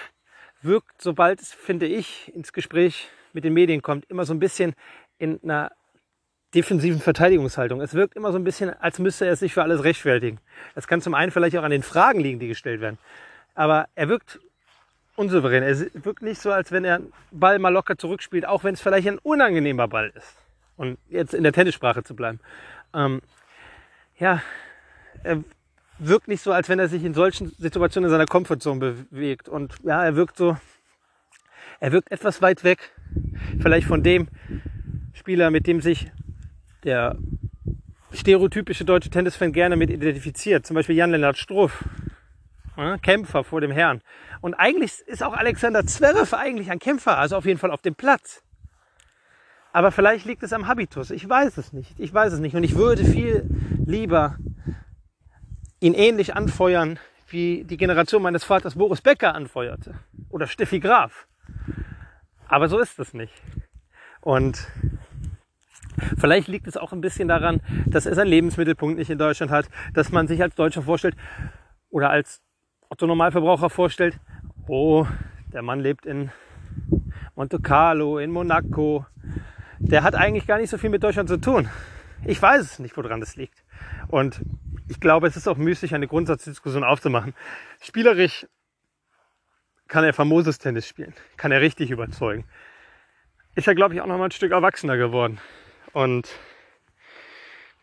wirkt, 0.64 1.02
sobald 1.02 1.42
es, 1.42 1.54
finde 1.54 1.86
ich, 1.86 2.34
ins 2.34 2.54
Gespräch 2.54 3.10
mit 3.34 3.44
den 3.44 3.54
Medien 3.54 3.82
kommt, 3.82 4.06
immer 4.10 4.26
so 4.26 4.34
ein 4.34 4.40
bisschen 4.40 4.74
in 5.18 5.40
einer 5.44 5.72
defensiven 6.54 7.00
Verteidigungshaltung. 7.00 7.82
Es 7.82 7.94
wirkt 7.94 8.16
immer 8.16 8.32
so 8.32 8.38
ein 8.38 8.44
bisschen, 8.44 8.70
als 8.80 9.00
müsste 9.00 9.26
er 9.26 9.36
sich 9.36 9.54
für 9.54 9.64
alles 9.64 9.84
rechtfertigen. 9.84 10.40
Das 10.76 10.88
kann 10.88 11.02
zum 11.02 11.14
einen 11.14 11.32
vielleicht 11.32 11.58
auch 11.58 11.64
an 11.64 11.72
den 11.72 11.84
Fragen 11.84 12.20
liegen, 12.20 12.40
die 12.40 12.48
gestellt 12.48 12.82
werden. 12.82 12.98
Aber 13.56 13.88
er 13.96 14.10
wirkt 14.10 14.40
unsouverän. 15.16 15.64
Er 15.64 15.80
wirkt 16.04 16.22
nicht 16.22 16.42
so, 16.42 16.52
als 16.52 16.72
wenn 16.72 16.86
er 16.86 16.96
einen 16.96 17.14
Ball 17.32 17.60
mal 17.60 17.70
locker 17.70 17.98
zurückspielt, 17.98 18.46
auch 18.46 18.64
wenn 18.64 18.74
es 18.74 18.82
vielleicht 18.82 19.08
ein 19.08 19.20
unangenehmer 19.20 19.88
Ball 19.88 20.12
ist. 20.16 20.36
Und 20.78 20.98
jetzt 21.10 21.34
in 21.34 21.44
der 21.44 21.54
Tennissprache 21.54 22.04
zu 22.04 22.16
bleiben. 22.16 22.40
Ähm, 22.94 23.22
ja, 24.20 24.42
er 25.24 25.44
wirkt 26.00 26.28
nicht 26.28 26.42
so, 26.42 26.52
als 26.52 26.70
wenn 26.70 26.80
er 26.80 26.88
sich 26.88 27.04
in 27.04 27.14
solchen 27.14 27.50
Situationen 27.58 28.08
in 28.08 28.12
seiner 28.12 28.26
Komfortzone 28.26 28.80
bewegt. 28.80 29.50
Und 29.50 29.76
ja, 29.84 30.04
er 30.04 30.16
wirkt 30.16 30.38
so, 30.38 30.58
er 31.80 31.92
wirkt 31.92 32.12
etwas 32.12 32.42
weit 32.42 32.64
weg, 32.64 32.94
vielleicht 33.60 33.88
von 33.88 34.04
dem 34.04 34.28
Spieler, 35.14 35.52
mit 35.52 35.68
dem 35.68 35.82
sich 35.82 36.12
der 36.84 37.18
stereotypische 38.12 38.86
deutsche 38.86 39.10
Tennisfan 39.10 39.54
gerne 39.54 39.76
mit 39.76 39.90
identifiziert. 39.90 40.66
Zum 40.66 40.76
Beispiel 40.76 40.96
Jan-Lennart 40.96 41.38
Struff, 41.38 41.84
ja, 42.78 42.98
Kämpfer 42.98 43.44
vor 43.44 43.62
dem 43.62 43.72
Herrn. 43.72 44.02
Und 44.42 44.54
eigentlich 44.56 45.00
ist 45.08 45.24
auch 45.24 45.34
Alexander 45.34 45.86
Zverev 45.86 46.36
eigentlich 46.36 46.70
ein 46.70 46.80
Kämpfer, 46.80 47.18
also 47.18 47.38
auf 47.38 47.46
jeden 47.46 47.60
Fall 47.60 47.72
auf 47.72 47.82
dem 47.82 47.96
Platz. 47.96 48.44
Aber 49.72 49.92
vielleicht 49.92 50.26
liegt 50.26 50.44
es 50.44 50.54
am 50.54 50.68
Habitus. 50.68 51.10
Ich 51.10 51.28
weiß 51.28 51.58
es 51.58 51.74
nicht. 51.74 52.00
Ich 52.00 52.14
weiß 52.14 52.34
es 52.34 52.40
nicht. 52.40 52.56
Und 52.56 52.64
ich 52.64 52.76
würde 52.76 53.04
viel 53.04 53.50
lieber 53.86 54.38
ihn 55.84 55.94
ähnlich 55.94 56.34
anfeuern, 56.34 56.98
wie 57.28 57.66
die 57.66 57.76
Generation 57.76 58.22
meines 58.22 58.46
Vaters 58.46 58.76
Boris 58.76 59.02
Becker 59.02 59.36
anfeuerte. 59.36 59.96
Oder 60.30 60.48
Steffi 60.48 60.80
Graf. 60.80 61.28
Aber 62.48 62.70
so 62.70 62.80
ist 62.80 63.00
es 63.00 63.14
nicht. 63.14 63.34
Und 64.22 64.66
vielleicht 66.18 66.48
liegt 66.48 66.68
es 66.68 66.78
auch 66.78 66.94
ein 66.94 67.02
bisschen 67.02 67.28
daran, 67.28 67.60
dass 67.86 68.06
er 68.06 68.16
seinen 68.16 68.30
Lebensmittelpunkt 68.30 68.98
nicht 68.98 69.10
in 69.10 69.18
Deutschland 69.18 69.52
hat, 69.52 69.66
dass 69.94 70.10
man 70.10 70.26
sich 70.26 70.42
als 70.42 70.56
Deutscher 70.56 70.84
vorstellt 70.84 71.18
oder 71.90 72.10
als 72.10 72.42
Otto 72.88 73.06
Normalverbraucher 73.06 73.70
vorstellt, 73.70 74.18
oh, 74.68 75.06
der 75.52 75.64
Mann 75.64 75.82
lebt 75.82 76.06
in 76.06 76.32
Monte 77.36 77.60
Carlo, 77.60 78.20
in 78.20 78.32
Monaco. 78.32 79.06
Der 79.80 80.04
hat 80.04 80.16
eigentlich 80.16 80.48
gar 80.48 80.60
nicht 80.60 80.70
so 80.70 80.78
viel 80.78 80.90
mit 80.90 81.04
Deutschland 81.04 81.28
zu 81.28 81.42
tun. 81.42 81.68
Ich 82.26 82.42
weiß 82.42 82.62
es 82.62 82.80
nicht, 82.80 82.96
woran 82.96 83.20
das 83.20 83.36
liegt. 83.36 83.66
Und 84.08 84.40
ich 84.88 85.00
glaube, 85.00 85.28
es 85.28 85.38
ist 85.38 85.48
auch 85.48 85.58
müßig, 85.58 85.94
eine 85.96 86.08
Grundsatzdiskussion 86.08 86.84
aufzumachen. 86.84 87.34
Spielerisch 87.82 88.48
kann 89.88 90.04
er 90.04 90.14
famoses 90.14 90.58
Tennis 90.58 90.88
spielen, 90.88 91.14
kann 91.38 91.52
er 91.52 91.62
richtig 91.62 91.92
überzeugen. 91.92 92.46
Ist 93.56 93.68
er, 93.68 93.76
glaube 93.76 93.94
ich, 93.94 94.02
auch 94.02 94.08
noch 94.08 94.18
mal 94.18 94.26
ein 94.26 94.32
Stück 94.32 94.52
erwachsener 94.52 94.98
geworden. 94.98 95.40
Und 95.94 96.30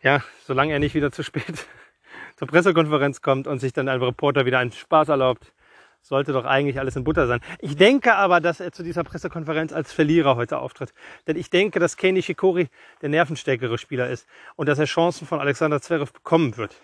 ja, 0.01 0.23
solange 0.45 0.73
er 0.73 0.79
nicht 0.79 0.95
wieder 0.95 1.11
zu 1.11 1.23
spät 1.23 1.65
zur 2.35 2.47
Pressekonferenz 2.47 3.21
kommt 3.21 3.47
und 3.47 3.59
sich 3.59 3.71
dann 3.71 3.87
ein 3.87 4.01
Reporter 4.01 4.45
wieder 4.45 4.59
einen 4.59 4.71
Spaß 4.71 5.09
erlaubt, 5.09 5.53
sollte 6.01 6.33
doch 6.33 6.45
eigentlich 6.45 6.79
alles 6.79 6.95
in 6.95 7.03
Butter 7.03 7.27
sein. 7.27 7.39
Ich 7.59 7.77
denke 7.77 8.15
aber, 8.15 8.41
dass 8.41 8.59
er 8.59 8.71
zu 8.71 8.83
dieser 8.83 9.03
Pressekonferenz 9.03 9.71
als 9.71 9.93
Verlierer 9.93 10.35
heute 10.35 10.57
auftritt. 10.57 10.93
Denn 11.27 11.37
ich 11.37 11.49
denke, 11.49 11.79
dass 11.79 11.95
Kenny 11.95 12.23
Shikori 12.23 12.69
der 13.01 13.09
nervenstärkere 13.09 13.77
Spieler 13.77 14.09
ist 14.09 14.27
und 14.55 14.67
dass 14.67 14.79
er 14.79 14.85
Chancen 14.85 15.27
von 15.27 15.39
Alexander 15.39 15.79
Zverev 15.79 16.11
bekommen 16.11 16.57
wird. 16.57 16.81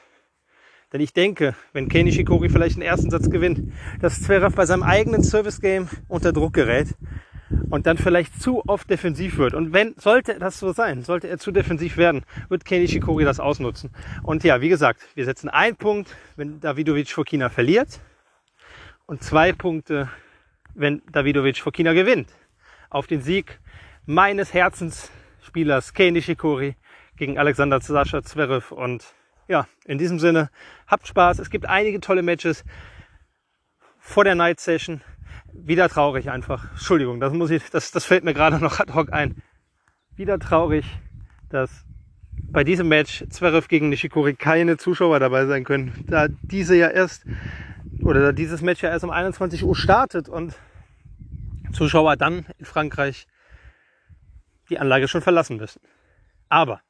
Denn 0.94 1.02
ich 1.02 1.14
denke, 1.14 1.54
wenn 1.74 1.90
Kenny 1.90 2.12
Shikori 2.14 2.50
vielleicht 2.50 2.78
den 2.78 2.82
ersten 2.82 3.10
Satz 3.10 3.30
gewinnt, 3.30 3.74
dass 4.00 4.22
Zverev 4.22 4.56
bei 4.56 4.66
seinem 4.66 4.84
eigenen 4.84 5.22
Service-Game 5.22 5.90
unter 6.08 6.32
Druck 6.32 6.54
gerät 6.54 6.96
und 7.70 7.86
dann 7.86 7.98
vielleicht 7.98 8.42
zu 8.42 8.64
oft 8.68 8.90
defensiv 8.90 9.38
wird. 9.38 9.54
Und 9.54 9.74
wenn, 9.74 9.96
sollte 9.98 10.40
das 10.40 10.60
so 10.60 10.72
sein, 10.72 11.04
sollte 11.04 11.28
er 11.28 11.38
zu 11.40 11.52
defensiv 11.52 11.98
werden, 11.98 12.24
wird 12.48 12.64
Kenny 12.64 12.88
Shikori 12.88 13.26
das 13.26 13.40
ausnutzen. 13.40 13.92
Und 14.24 14.44
ja, 14.44 14.62
wie 14.62 14.70
gesagt, 14.70 15.02
wir 15.16 15.26
setzen 15.26 15.50
einen 15.50 15.76
Punkt, 15.76 16.16
wenn 16.38 16.60
Davidovic 16.62 17.10
vor 17.10 17.26
China 17.26 17.50
verliert 17.50 18.00
und 19.06 19.24
zwei 19.24 19.52
Punkte, 19.52 20.10
wenn 20.74 21.02
Davidovic 21.12 21.58
vor 21.58 21.74
China 21.74 21.94
gewinnt. 21.94 22.30
Auf 22.90 23.08
den 23.08 23.22
Sieg 23.22 23.60
meines 24.06 24.54
Herzensspielers 24.54 25.94
Kenny 25.94 26.22
Shikori 26.22 26.76
gegen 27.18 27.38
Alexander 27.38 27.82
Sascha 27.82 28.24
Zverev 28.24 28.74
und 28.74 29.04
ja, 29.48 29.68
in 29.86 29.98
diesem 29.98 30.20
Sinne, 30.20 30.50
habt 30.88 31.08
Spaß. 31.08 31.40
Es 31.40 31.50
gibt 31.50 31.68
einige 31.68 32.00
tolle 32.00 32.22
Matches 32.22 32.64
vor 34.00 34.24
der 34.24 34.36
Night 34.36 34.60
Session. 34.60 35.02
Wieder 35.54 35.90
traurig 35.90 36.30
einfach. 36.30 36.72
Entschuldigung, 36.72 37.20
das 37.20 37.34
muss 37.34 37.50
ich, 37.50 37.70
das, 37.70 37.92
das 37.92 38.06
fällt 38.06 38.24
mir 38.24 38.34
gerade 38.34 38.60
noch 38.60 38.80
ad 38.80 38.94
hoc 38.94 39.12
ein. 39.12 39.42
Wieder 40.16 40.40
traurig, 40.40 40.86
dass 41.50 41.86
bei 42.50 42.64
diesem 42.64 42.88
Match 42.88 43.26
Zverev 43.30 43.68
gegen 43.68 43.90
Nishikori 43.90 44.36
keine 44.36 44.78
Zuschauer 44.78 45.20
dabei 45.20 45.46
sein 45.46 45.64
können, 45.64 46.06
da 46.08 46.28
diese 46.28 46.76
ja 46.76 46.90
erst 46.90 47.26
oder 48.02 48.22
da 48.22 48.32
dieses 48.32 48.62
Match 48.62 48.82
ja 48.84 48.90
erst 48.90 49.04
um 49.04 49.10
21 49.10 49.64
Uhr 49.64 49.76
startet 49.76 50.30
und 50.30 50.56
Zuschauer 51.74 52.16
dann 52.16 52.46
in 52.58 52.66
Frankreich 52.66 53.28
die 54.70 54.80
Anlage 54.80 55.08
schon 55.08 55.22
verlassen 55.22 55.58
müssen. 55.58 55.82
Aber 56.50 56.82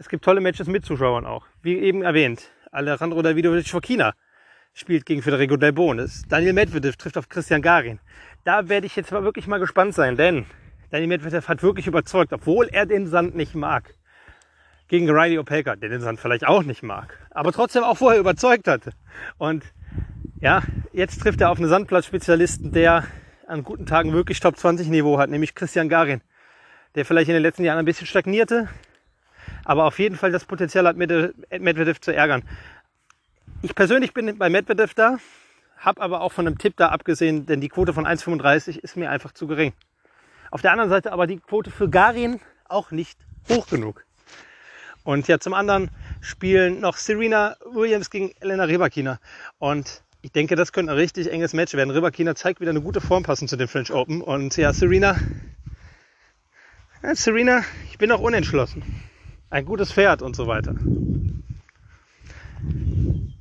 es 0.00 0.08
gibt 0.08 0.24
tolle 0.24 0.40
Matches 0.40 0.66
mit 0.66 0.86
Zuschauern 0.86 1.26
auch. 1.26 1.44
Wie 1.60 1.76
eben 1.76 2.00
erwähnt, 2.00 2.50
Alejandro 2.72 3.20
Davidovic 3.20 3.68
vor 3.68 3.82
China 3.82 4.14
spielt 4.72 5.04
gegen 5.04 5.20
Federico 5.20 5.58
Del 5.58 5.74
Bones. 5.74 6.22
Daniel 6.26 6.54
Medvedev 6.54 6.96
trifft 6.96 7.18
auf 7.18 7.28
Christian 7.28 7.60
Garin. 7.60 8.00
Da 8.44 8.70
werde 8.70 8.86
ich 8.86 8.96
jetzt 8.96 9.12
mal 9.12 9.24
wirklich 9.24 9.46
mal 9.46 9.60
gespannt 9.60 9.94
sein, 9.94 10.16
denn 10.16 10.46
Daniel 10.90 11.08
Medvedev 11.08 11.48
hat 11.48 11.62
wirklich 11.62 11.86
überzeugt, 11.86 12.32
obwohl 12.32 12.68
er 12.68 12.86
den 12.86 13.08
Sand 13.08 13.34
nicht 13.34 13.54
mag. 13.54 13.94
Gegen 14.88 15.10
Riley 15.10 15.38
Opelka, 15.38 15.76
der 15.76 15.90
den 15.90 16.00
Sand 16.00 16.18
vielleicht 16.18 16.46
auch 16.46 16.62
nicht 16.62 16.82
mag, 16.82 17.18
aber 17.30 17.52
trotzdem 17.52 17.84
auch 17.84 17.98
vorher 17.98 18.18
überzeugt 18.18 18.68
hatte. 18.68 18.92
Und 19.36 19.64
ja, 20.40 20.62
jetzt 20.94 21.20
trifft 21.20 21.42
er 21.42 21.50
auf 21.50 21.58
einen 21.58 21.68
Sandplatzspezialisten, 21.68 22.72
der 22.72 23.04
an 23.46 23.64
guten 23.64 23.84
Tagen 23.84 24.14
wirklich 24.14 24.40
Top 24.40 24.56
20 24.56 24.88
Niveau 24.88 25.18
hat, 25.18 25.28
nämlich 25.28 25.54
Christian 25.54 25.90
Garin, 25.90 26.22
der 26.94 27.04
vielleicht 27.04 27.28
in 27.28 27.34
den 27.34 27.42
letzten 27.42 27.64
Jahren 27.64 27.78
ein 27.78 27.84
bisschen 27.84 28.06
stagnierte, 28.06 28.70
aber 29.64 29.84
auf 29.84 29.98
jeden 29.98 30.16
Fall 30.16 30.32
das 30.32 30.44
Potenzial 30.44 30.86
hat, 30.86 30.96
Medvedev 30.96 32.00
zu 32.00 32.14
ärgern. 32.14 32.42
Ich 33.62 33.74
persönlich 33.74 34.14
bin 34.14 34.38
bei 34.38 34.48
Medvedev 34.48 34.94
da, 34.94 35.18
habe 35.76 36.00
aber 36.00 36.20
auch 36.20 36.32
von 36.32 36.46
einem 36.46 36.58
Tipp 36.58 36.74
da 36.76 36.88
abgesehen, 36.88 37.46
denn 37.46 37.60
die 37.60 37.68
Quote 37.68 37.92
von 37.92 38.06
1,35 38.06 38.78
ist 38.78 38.96
mir 38.96 39.10
einfach 39.10 39.32
zu 39.32 39.46
gering. 39.46 39.72
Auf 40.50 40.62
der 40.62 40.72
anderen 40.72 40.90
Seite 40.90 41.12
aber 41.12 41.26
die 41.26 41.38
Quote 41.38 41.70
für 41.70 41.88
Garin 41.88 42.40
auch 42.68 42.90
nicht 42.90 43.18
hoch 43.48 43.66
genug. 43.68 44.04
Und 45.04 45.28
ja, 45.28 45.38
zum 45.38 45.54
anderen 45.54 45.90
spielen 46.20 46.80
noch 46.80 46.96
Serena 46.96 47.56
Williams 47.64 48.10
gegen 48.10 48.32
Elena 48.40 48.64
Rybakina. 48.64 49.18
Und 49.58 50.02
ich 50.22 50.32
denke, 50.32 50.56
das 50.56 50.72
könnte 50.72 50.92
ein 50.92 50.98
richtig 50.98 51.32
enges 51.32 51.54
Match 51.54 51.74
werden. 51.74 51.90
Rybakina 51.90 52.34
zeigt 52.34 52.60
wieder 52.60 52.70
eine 52.70 52.82
gute 52.82 53.00
Form 53.00 53.22
passend 53.22 53.48
zu 53.48 53.56
den 53.56 53.68
French 53.68 53.92
Open. 53.92 54.20
Und 54.20 54.56
ja, 54.56 54.72
Serena, 54.72 55.16
Serena, 57.14 57.64
ich 57.90 57.96
bin 57.96 58.12
auch 58.12 58.20
unentschlossen 58.20 58.82
ein 59.50 59.64
gutes 59.64 59.92
Pferd 59.92 60.22
und 60.22 60.34
so 60.36 60.46
weiter. 60.46 60.74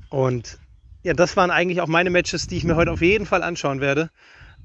Und 0.09 0.59
ja, 1.03 1.13
das 1.13 1.37
waren 1.37 1.51
eigentlich 1.51 1.81
auch 1.81 1.87
meine 1.87 2.09
Matches, 2.09 2.47
die 2.47 2.57
ich 2.57 2.63
mir 2.63 2.75
heute 2.75 2.91
auf 2.91 3.01
jeden 3.01 3.25
Fall 3.25 3.43
anschauen 3.43 3.79
werde. 3.79 4.09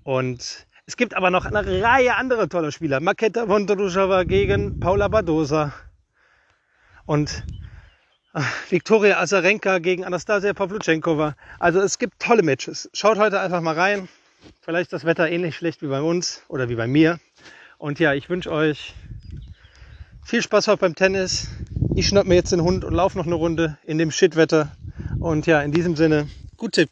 Und 0.02 0.66
Es 0.86 0.98
gibt 0.98 1.16
aber 1.16 1.30
noch 1.30 1.46
eine 1.46 1.82
Reihe 1.82 2.14
anderer 2.14 2.46
toller 2.46 2.70
Spieler. 2.70 3.00
Maketa 3.00 3.48
Vondrushova 3.48 4.24
gegen 4.24 4.80
Paula 4.80 5.08
Badosa. 5.08 5.72
Und 7.06 7.42
äh, 8.34 8.42
Viktoria 8.68 9.18
Azarenka 9.18 9.78
gegen 9.78 10.04
Anastasia 10.04 10.52
Pavluchenkova. 10.52 11.36
Also 11.58 11.80
es 11.80 11.98
gibt 11.98 12.20
tolle 12.20 12.42
Matches. 12.42 12.90
Schaut 12.92 13.16
heute 13.16 13.40
einfach 13.40 13.62
mal 13.62 13.74
rein. 13.74 14.08
Vielleicht 14.60 14.88
ist 14.88 14.92
das 14.92 15.04
Wetter 15.06 15.26
ähnlich 15.30 15.56
schlecht 15.56 15.80
wie 15.80 15.86
bei 15.86 16.02
uns 16.02 16.42
oder 16.48 16.68
wie 16.68 16.74
bei 16.74 16.86
mir. 16.86 17.18
Und 17.78 17.98
ja, 17.98 18.12
ich 18.12 18.28
wünsche 18.28 18.52
euch 18.52 18.94
viel 20.24 20.42
Spaß 20.42 20.68
auch 20.70 20.78
beim 20.78 20.94
Tennis. 20.94 21.48
Ich 21.94 22.08
schnapp 22.08 22.26
mir 22.26 22.34
jetzt 22.34 22.50
den 22.50 22.62
Hund 22.62 22.84
und 22.84 22.94
laufe 22.94 23.18
noch 23.18 23.26
eine 23.26 23.34
Runde 23.34 23.78
in 23.84 23.98
dem 23.98 24.10
Shitwetter. 24.10 24.72
Und 25.20 25.46
ja, 25.46 25.62
in 25.62 25.70
diesem 25.70 25.96
Sinne, 25.96 26.28
gut 26.56 26.72
Tipp. 26.72 26.90